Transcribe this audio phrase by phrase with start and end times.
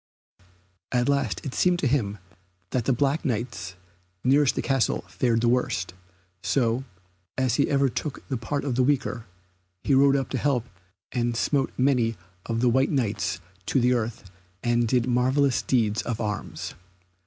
[0.91, 2.17] At last it seemed to him
[2.71, 3.75] that the black Knights
[4.23, 5.93] nearest the castle fared the worst,
[6.41, 6.83] so,
[7.37, 9.27] as he ever took the part of the weaker,
[9.83, 10.65] he rode to their help
[11.11, 12.15] and smote many
[12.47, 14.23] of the white Knights to the earth
[14.63, 16.73] and did marvellous deeds of arms.